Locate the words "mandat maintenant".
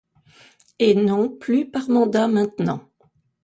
1.91-2.89